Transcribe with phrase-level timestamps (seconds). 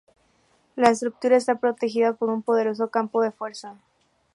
[0.75, 3.75] La estructura está protegida por un poderoso campo de fuerza.